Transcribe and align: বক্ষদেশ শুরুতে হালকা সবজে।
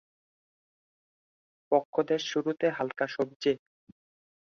বক্ষদেশ 1.71 2.21
শুরুতে 2.31 2.65
হালকা 2.69 3.05
সবজে। 3.07 3.53